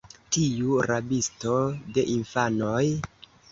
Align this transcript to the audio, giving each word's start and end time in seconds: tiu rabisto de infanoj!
tiu 0.37 0.79
rabisto 0.91 1.59
de 1.99 2.07
infanoj! 2.17 2.83